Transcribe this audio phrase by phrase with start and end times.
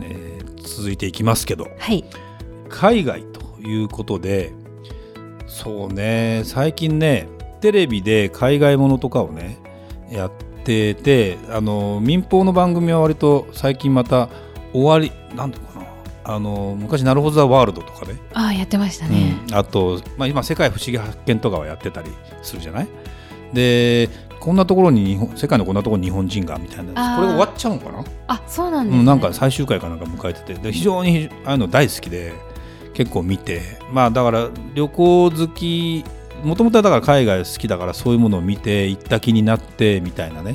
[0.00, 1.68] えー続いていきますけど。
[1.78, 2.04] はい。
[2.68, 4.52] 海外ということで
[5.46, 7.28] そうね最近ね
[7.60, 9.58] テレビで海外ものとかをね
[10.10, 10.32] やっ
[10.64, 14.28] ててあの民放の番組は割と最近また
[14.72, 15.86] 終わりなんかな。
[16.24, 19.54] あの昔「なるほどザワールド」とかね、ああやってましたね、うん。
[19.54, 22.10] あと、まあ、今「世界不思議発見」とかはやってたり
[22.42, 22.88] するじゃない？
[23.52, 24.08] で
[24.46, 27.16] こんなところに日本世界のこんなところに日本人がみたいな。
[27.16, 28.04] これ終わっちゃうのかな？
[28.28, 29.00] あそうなんです、ね。
[29.00, 30.54] うん、なんか最終回かなんか迎えてて。
[30.54, 32.32] で非常にああいうの大好きで
[32.94, 33.60] 結構見て。
[33.92, 36.04] まあだから旅行好き
[36.44, 40.54] もともとはだから海外好きだからそういうものを見て行った気になってみたいなね。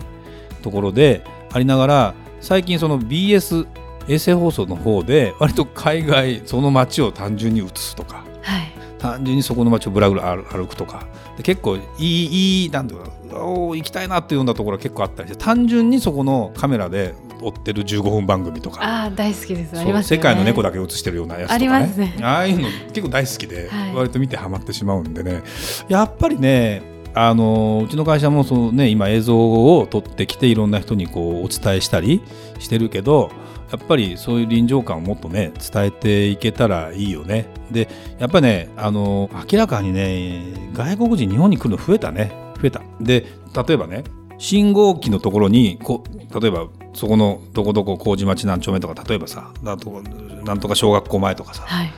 [0.61, 3.67] ところでありながら最近その BS
[4.07, 8.23] 衛星放送の方で割と海外その街を単純に映すとか。
[8.41, 8.71] はい
[9.01, 11.07] 単純にそこの街をぶらぶら歩歩くとか。
[11.37, 18.83] で結構いいいいなんていう行きたいなっていうようなところが結構あったりして単純にそこのカメラで追ってる15分番組とか。
[18.83, 19.79] ああ大好きです。
[19.79, 20.17] ありますよね。
[20.17, 21.67] 世界の猫だけ映してるようなやつとかね。
[21.67, 22.15] ありますね。
[22.21, 23.95] ああいうの結構大好きで、はい。
[23.95, 25.41] 割と見てハマってしまうんでね。
[25.87, 32.21] やっぱりねあのうちの会社もその、ね、今映像を撮ってきていろんな人にこうお伝えしたり
[32.59, 33.31] してるけど
[33.71, 37.47] やっぱりそういう臨場感をもっとね伝えていけたらいいよね。
[37.71, 37.87] で
[38.19, 42.33] やっぱりねあの明らかにね外国人日本に来るの増えたね。
[42.61, 42.81] 増えた。
[42.99, 43.25] で
[43.67, 44.03] 例えばね
[44.37, 46.03] 信号機のところにこ
[46.41, 50.01] 例えばそこのどこどこ麹町何丁目とか例えばさなんとか
[50.43, 51.91] なんとか小学校前とかさはい。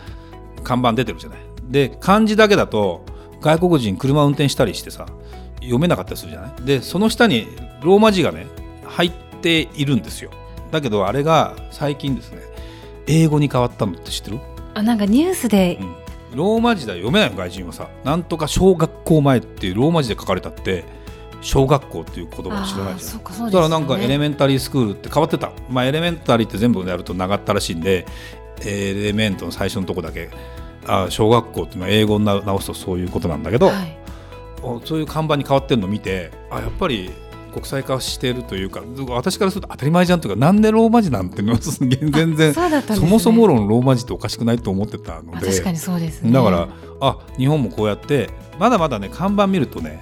[0.64, 1.40] 看板出てるじゃない。
[1.70, 3.04] で漢字だけだと
[3.42, 5.08] 外国人車運転したりしてさ
[5.62, 6.52] 読めなかったりするじゃない。
[6.64, 7.48] でその下に
[7.82, 8.46] ローマ字がね
[8.86, 10.30] 入っているんですよ
[10.74, 12.42] だけどあれが最近ですね
[13.08, 14.40] 英語に変わったのって知ってる、
[14.74, 15.78] あなんかニュースで。
[15.80, 17.90] うん、ローマ字では読めないの外人はさ。
[18.04, 20.84] なんとか小学校前っていうローマ字で書かれたって
[21.42, 22.86] 小学校っていう言葉を知らないじゃん。
[22.86, 28.06] あーそっかそうだからなんかエレメンタリースクールって変わってた、まあ、エレメンタリーって全部やると長ったらしいんで
[28.66, 30.30] エレメントの最初のとこだけ
[30.88, 33.98] あ小学校っていうのは英語に直すとそういうことなんだけど、はい。
[34.62, 37.12] おそういう看板に変わってるのを見てあやっぱり
[37.54, 46.32] 国際化しているというか私からすると当たり前じゃんというかなんでローマ字なんていうのは全然そね、そもそも論ローマ字っておかしくないと思ってたのであ確かにそうですね。
[46.32, 46.68] だから
[47.00, 50.02] あ日本もこうやってまだまだね看板見るとね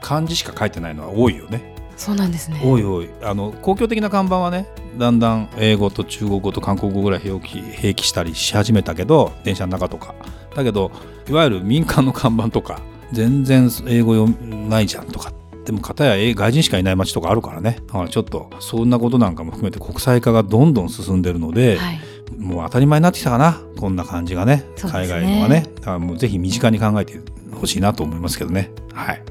[0.00, 1.74] 漢字しか書いてないのは多いよね。
[1.96, 2.60] そうなんですね。
[2.64, 3.10] おいおい。
[3.22, 4.66] あの公共的な看板はね
[4.98, 10.14] だんだん英語と中国語と韓国語ぐらい併記したりし始めたけど電車の中とか。
[10.54, 10.90] だけど
[11.28, 12.80] いわゆる民間の看板とか
[13.12, 15.32] 全然英語ないじゃんとか
[15.64, 17.78] でも片や英外人しかいない街とかあるからね。
[17.86, 22.00] だからちょっとそんなことなんかも含めて国際化がどんどん進んでるので、はい。
[22.38, 23.60] もう当たり前になってきたかな。
[23.78, 24.56] こんな感じがね。
[24.56, 24.64] ね。
[24.90, 25.66] 海外のはね。
[25.76, 27.20] だからもうぜひ身近に考えて
[27.52, 28.70] ほしいなと思いますけどね。
[28.92, 29.22] はい。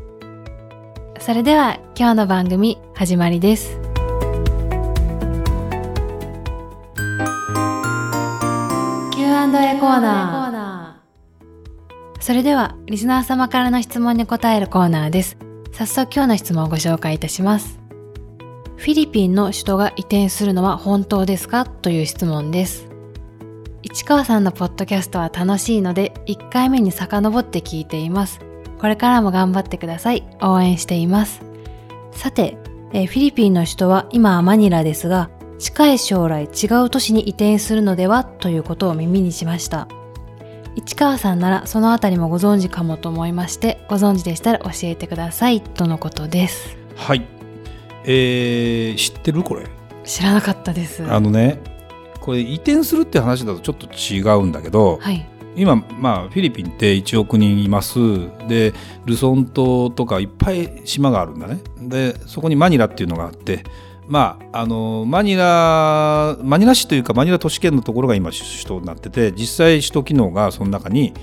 [1.20, 3.78] それでは今日の番組始まりです。
[9.12, 10.42] Q&A コーナー。
[12.22, 15.38] それではリスナー様からの質問に答えるコーナーです
[15.82, 17.80] 早速今日の質問をご紹介いたします。
[18.78, 21.66] フィリピンの首都が移転するのは本当ですか？
[21.66, 22.88] という質問です。
[23.82, 28.42] 市川さんのポッドキャストは楽しいので1回目に遡って聞いています。
[28.80, 30.24] これからも頑張ってください。
[30.40, 31.42] 応援しています。
[32.12, 32.60] さて、
[32.94, 39.88] えフィリピンの首都は今はマニラですが近い将来違う都市に移転するのではということを耳にしました
[40.76, 46.78] 市川さんならそのあたりもご存知かもと思いましてご存知でしたら教えてくださいとのことです。
[46.96, 47.26] はい。
[48.06, 49.68] えー、知ってるこれ？
[50.04, 51.06] 知らなかったです。
[51.12, 51.60] あのね
[52.20, 55.28] これ移転するって話だとちょっと違うんだけど、はい。
[55.56, 58.00] 今、まあ、フィリピンって1億人います。
[58.48, 58.74] で
[59.06, 61.60] ルソン島とかいっぱい島があるんだね。
[61.82, 63.66] でそこにマニラっていうのがあって
[64.08, 71.14] まああのマニラマニラ市というかマニラ都市圏のところが今首都になってて実際首都機能がその中に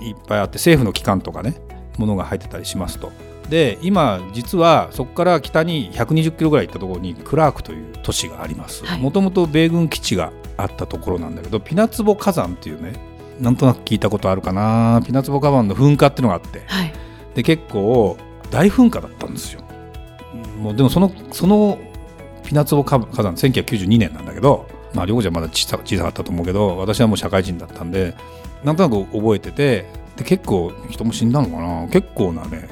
[0.00, 1.60] いっぱいあって政府の機関とかね
[1.98, 3.12] ものが入ってたりしますと。
[3.48, 8.86] で今実はそこから北に120キロぐらい行ったところにクラークという都市があります。
[8.86, 9.00] はい。
[9.00, 12.92] もともと米軍基地があったところなんだけどピナツボ火山っていうね
[13.40, 15.02] なんとなく聞いたことあるかな。
[15.04, 16.62] ピナツボ火山の噴火っていうのがあって。
[16.66, 16.92] はい。
[17.34, 18.16] で結構
[18.50, 19.62] 大噴火だったんですよ。
[20.58, 21.78] もうでもそのその
[22.50, 28.16] ピナツボ火火山1992年なんだけどまあ涼子ちゃんまだ小さ小さかったと思うけど私はもう社会人だったんで
[28.64, 29.86] なんとなく覚えてて
[30.16, 31.86] で結構人も死んだのかな。
[31.86, 32.68] 結構なね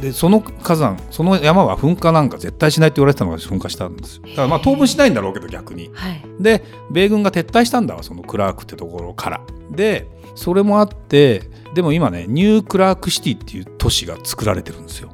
[0.00, 4.22] でその火山その山は噴火なんか絶対しないって言われてたのが噴火したんですよ。
[4.22, 5.90] だからまあ当分しないんだろうけど逆に。
[5.92, 6.24] はい。
[6.40, 9.40] で米軍が撤退したんだわそのクラークってところから。
[9.70, 11.42] でそれもあって
[11.74, 15.10] でも今ねニュークラークシティっていう都市が作られてるんですよ。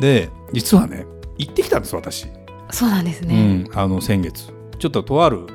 [0.00, 1.04] で実はね
[1.36, 2.26] 行ってきたんです私、
[2.70, 4.52] そうなんですう、ん、あの先月。
[4.78, 5.46] ちょっととある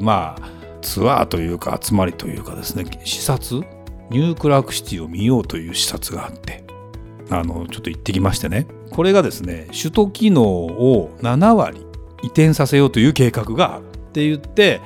[0.00, 0.50] まあ
[0.82, 3.62] ツアーというか集まりというかですね視察？
[4.10, 6.64] ニュークラークシティを見ようという視察があって。
[7.30, 8.66] あのちょっと行ってきましてね。
[8.90, 11.86] これがですね首都機能を7割
[12.22, 14.80] 移転させようという計画があるって言って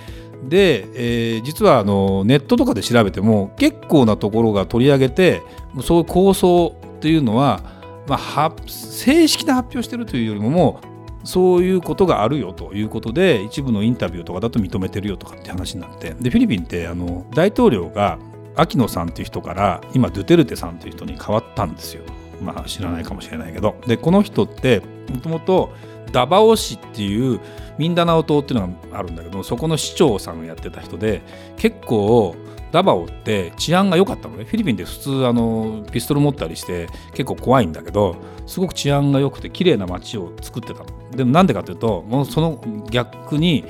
[0.49, 5.43] で、えー実はあのネットとかで調べても結構なところが取り上げて
[5.83, 7.63] そういう構想っていうのは、
[8.07, 10.94] まあ、正式な発表してるというよりももう
[11.25, 18.19] そういうことがあるよということで一部のインタビューとかだと認めてるよとかって話になってでフィリピンってあの大統領が
[18.57, 22.05] アキノさんっていう人から今ドゥテルテさんという人に変わったんですよ。
[22.41, 23.77] まあ知らないかもしれないけど。
[23.87, 24.83] でこの人って
[25.13, 25.73] もともと
[26.13, 27.41] ダバオ市っていう
[27.79, 31.23] ミンダナオ島っていうのがあるんだけどそこの市長さんをやってた人で
[31.57, 32.37] 結構
[32.71, 34.45] ダバオって治安が良かったのね。
[34.45, 38.17] フィリピンで普通あのピストル持ったりして結構怖いんだけど
[38.47, 41.04] すごく治安が良くて綺麗な街を作ってたの。
[41.15, 43.65] でもなんでかというともうその逆に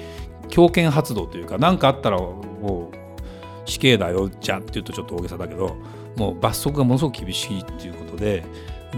[0.49, 5.76] 強権発動というか何かあったらもう死刑だよじゃんっていうとちょっと大げさだけど
[6.17, 8.44] もう罰則がものすごく厳しいっていうことで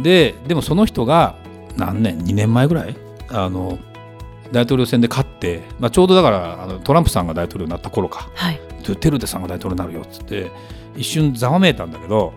[0.03, 1.37] ででもその人が
[1.77, 2.97] 何年2年前ぐらい
[3.29, 3.79] あの
[4.53, 8.31] 大統領選で勝って、まあ、ちょうどだからあのトランプさんが大統領になった頃か。
[8.35, 8.61] はい。
[9.01, 10.53] テルテさんが大統領になるよっつって
[10.97, 12.33] 一瞬ざわめいたんだけど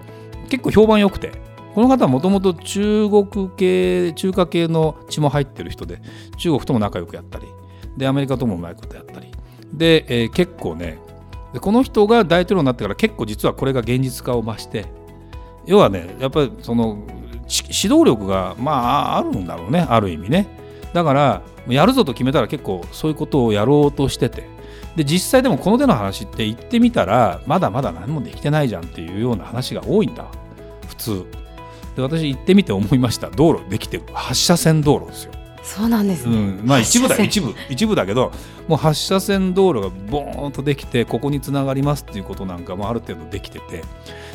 [0.49, 1.31] 結構評判良くて
[1.75, 6.01] この方はもともと中国系中華系の血も入ってる人で
[6.37, 7.47] 中国とも仲良くやったり
[7.97, 9.31] でアメリカともうまいことやったり。
[9.73, 10.97] で、えー結構ね
[11.53, 14.85] でこの人が大統領になってから結構実はこれが現実化を増して
[15.65, 17.03] 要はねやっぱりその
[17.47, 20.47] 指導力がまああるんだろうねある意味ね。
[20.93, 24.47] だからやるぞと決めたら結構そういうことをやろうとしてて。
[24.95, 30.25] で実際でもこの手の話って言ってみたらまだまだ何もできてないじゃんっていうような話が多いんだ
[30.87, 31.25] 普通。
[31.99, 33.29] で私行ってみて思いました。
[33.29, 34.03] 道路できてる。
[34.05, 35.33] 8車線道路ですよ。
[35.61, 37.21] そうなんですうね、ん、まあ一部だよ。
[37.21, 37.53] 8一部。
[37.69, 38.31] 一部だけど
[38.67, 43.83] もう8車線道路がボーンとできてここにつながりますっていうことなんかもある程度できてて。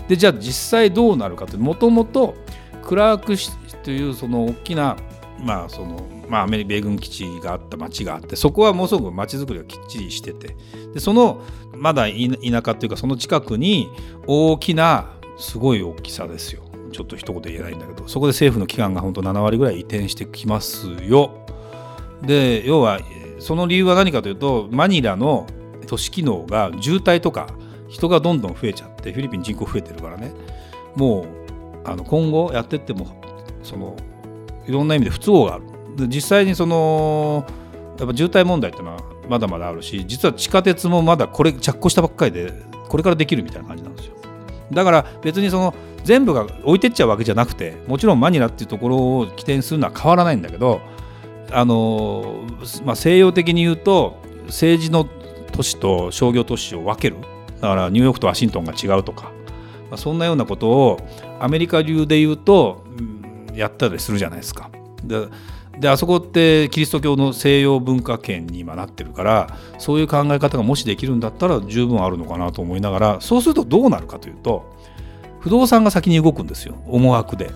[0.08, 2.34] でじゃあ実際どうなるかってもともと
[2.82, 3.50] クラーク市
[3.82, 4.96] というその大きな
[5.40, 10.56] まあそのまあアメリカ米軍基地があった町があってそこはもうすぐ町づくりがきっちりしてて。
[10.92, 11.40] でその
[11.76, 13.88] まだい田舎っていうかその近くに
[14.26, 16.63] 大きなすごい大きさですよ
[16.94, 21.32] ちょっと一言言えないんだけどそこで政府の機関が本当7割ぐらい移転してきますよ。
[22.22, 23.00] で要は
[23.40, 25.46] その理由は何かというとマニラの
[25.88, 27.48] 都市機能が渋滞とか
[27.88, 30.32] 人がどんどん増えちゃってフィリピン人口増えてるからね。
[30.94, 31.26] もう
[31.84, 33.20] あの今後やってっても
[33.64, 33.96] その
[34.66, 35.64] いろんな意味で不都合がある。
[35.96, 37.44] で実際にその
[37.98, 42.52] やっぱ渋滞問題っていうのはまだまだあるし実は地下鉄もまだこれ着工したばっかりで
[42.88, 44.14] これからできるみたいな感じなんですよ。
[44.72, 45.74] だから別にその
[46.04, 50.80] 全部が置いてっちゃうわけじゃなくてもちろんマニラっていうところを起点するのは変わらないんだけど
[51.50, 52.44] あの、
[52.84, 55.08] まあ、西洋的に言うと政治の
[55.52, 57.16] 都市と商業都市を分ける
[57.60, 59.32] だからニューヨークとワシントンが違うとか、
[59.90, 61.00] まあ、そんなようなことを
[61.40, 62.84] アメリカ流で言うと、
[63.54, 64.70] やったりするじゃないですか。
[65.02, 65.28] で
[65.78, 74.72] であそこってキリスト教の西洋文化圏に今なってるからそういう考え方がもしできるんだったら十分あるのかなと思いながらそうするとどうなるかというと
[75.44, 77.50] 不動産が先に動くんですよ思惑で。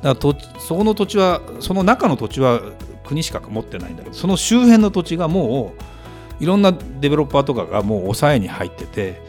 [0.00, 2.60] だからそこの土地はその中の土地は
[3.04, 5.74] 国しか持ってないんだけどその周辺の土地がも
[6.40, 9.20] ういろんなデベロッパーとかがもう抑えに入ってて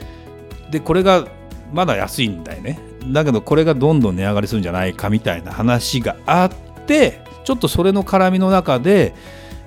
[0.69, 1.27] でこれが
[1.73, 2.79] まだ安いんだよね
[3.11, 6.51] だけどこれがどんどん値上がりするんじゃないかみたいな話があっ
[6.85, 9.15] てちょっとそれの絡みの中で、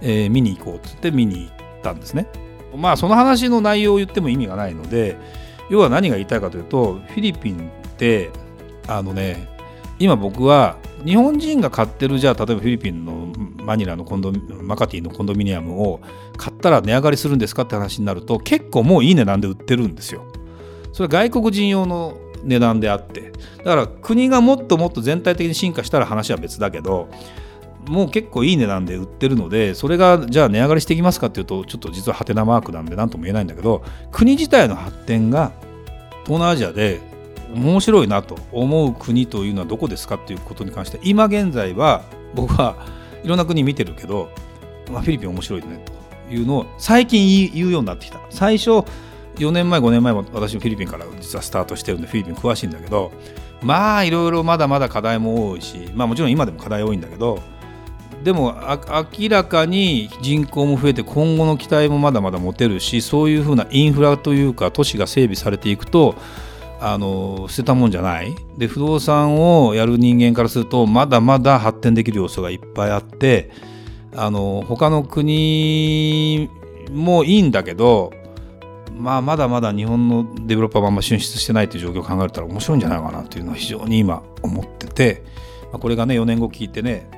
[0.02, 2.26] えー見に行こうって言って見に行ったんですね。
[2.76, 5.16] まあその話の内容を言っても意味がないので
[5.70, 7.70] 要は何が言いたいかというとフィリピン
[8.00, 8.30] て
[8.88, 9.46] あのね
[9.98, 16.00] 今僕は日本人が買ってるじゃあ例えばフィリピンのマニラのコンドマカティのコンドミニアムを
[16.38, 20.24] 買ったら値上がりするんですかって話になると結構もういい値段で売ってるんですよ。
[20.92, 27.08] それは外国人用の値段であってだから国がもっともっと全体的に進化したら話は別だけど
[27.86, 35.52] もう結構いい値段で売ってるのでそれがじゃあ値上がりしていきますかっていうとちょっと実はハテナマークなんで何とも言えないんだけど国自体の発展が
[36.24, 37.09] 東南アジアで
[37.54, 42.02] 面白いなと思う国というのはどこですかっていうことに関して今現在は
[42.34, 42.76] 僕は
[43.24, 44.30] いろんな国見てるけど、
[44.90, 45.84] まあ、フィリピン面白いね
[46.28, 48.20] というのを最近言うようになってきた。
[48.30, 48.84] 最初
[49.36, 53.10] 4年前5年前も私もフィリピンから実はスタートしてるんでフィリピン詳しいんだけど
[53.62, 57.40] まあいろいろまだまだ課題も多いしまあもちろん今でも課題多いんだけど
[58.22, 58.54] でも
[59.20, 66.16] 明らかに人口も増えて今後の期待もまだまだ持てるしそういうふうなインフラというか都市が整備されていくと
[66.80, 68.34] あの捨てたもんじゃない。
[68.56, 73.50] で不動産をやる人間からするとまだまだ発展できる要素がいっぱいあって
[74.16, 76.48] あの他の国
[76.90, 78.12] もいいんだけど
[79.00, 85.22] まあ、まだまだ日本のデベロッパーはあんま進出してないという状況を考えたら面白いんじゃないかなというのは非常に今思ってて、
[85.72, 87.08] まあ、これがね4年後聞いてね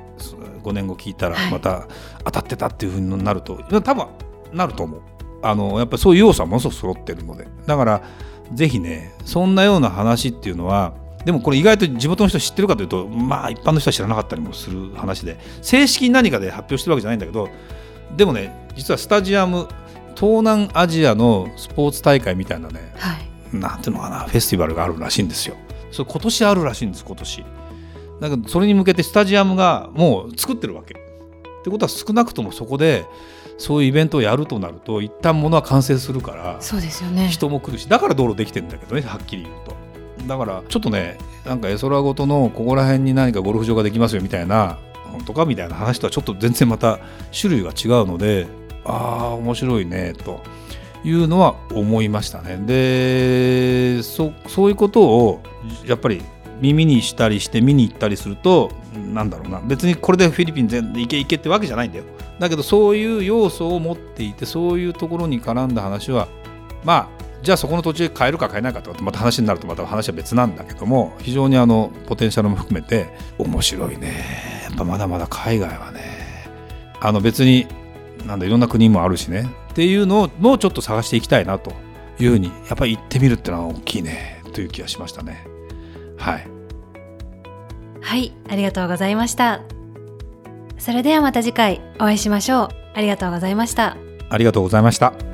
[0.63, 1.87] 5年後聞いたらまた
[2.23, 4.07] 当たってたっていうふうになると、はい、多分
[4.53, 5.01] なると思う。
[5.45, 7.45] あのやっぱりそういう要素はものすごく揃ってるので。
[7.65, 8.01] だから
[8.53, 10.93] ぜひねそんなような話っていうのは
[11.25, 17.49] でもこれ意外と地元の人知ってるかというとまあ一般の人は知らなかったりもする話で正式に何かで発表してるわけじゃないんだけど
[18.17, 19.67] でもね実はスタジアム
[20.15, 25.55] 東南アジアのスポーツ大会みたいなね、はい、なんていうのかなフェスティバルがあるらしいんですよ。
[25.91, 27.45] それ今年あるらしいんです今年。
[28.21, 30.95] だけどそれに向けてスタジアムがもう作ってるわけ。
[30.95, 33.05] ってことは少なくともそこで
[33.57, 39.83] そういうイベントをやるとなると一旦ものは完成するからそうですよね人も来るしだから道路できてるんだけどねはっきり言うと。
[40.27, 44.79] だからちょっとねなんか絵空ごとのここら辺に何かゴルフ場ができますよみたいな
[45.11, 46.99] 本当かみたいな話とはちょっと全然また
[47.37, 48.47] 種類が違うので
[48.85, 50.41] ああ面白いねと
[51.03, 52.57] いうのは思いましたね。
[52.65, 55.41] でそそういうことを
[55.85, 56.21] やっぱり
[56.61, 58.71] 耳にしたりして見に行ったりすると
[59.13, 62.05] なんだろうな別にこれでフィリピン全行け行けってわけじゃないんだよ。
[62.43, 66.27] だけどそういう要素を持っていてそういうところに絡んだ話は
[66.83, 73.07] まあじゃあそこの途中で変えるか変えないかとまた話になるとまた話は別なんだけども非常にあのポテンシャルも含めて
[73.37, 74.61] 面白いね。
[74.63, 76.01] やっぱまだまだ海外はね。
[76.99, 77.67] あの別に
[78.25, 79.49] なんだいろんな国もあるしね。
[79.71, 81.73] っていうのをもうちょっと探していきたいなと
[82.19, 84.41] いうふうにやっぱり行ってみるっていうのは大きいね。
[84.53, 85.45] という気がしましたね。
[86.17, 86.47] はい。
[88.01, 89.72] はいありがとうございました。
[90.77, 92.69] それではまた次回お会いしましょう。
[92.95, 93.97] ありがとうございました。
[94.29, 95.32] ありがとうございました。